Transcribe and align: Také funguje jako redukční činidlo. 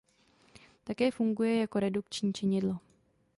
Také 0.83 1.11
funguje 1.11 1.59
jako 1.59 1.79
redukční 1.79 2.33
činidlo. 2.33 2.77